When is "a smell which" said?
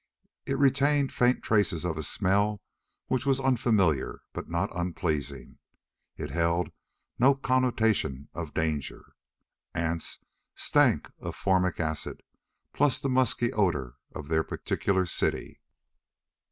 1.95-3.27